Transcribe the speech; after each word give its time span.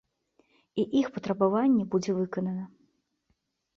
І 0.83 0.85
іх 1.01 1.11
патрабаванне 1.17 1.83
будзе 1.91 2.11
выканана. 2.21 2.65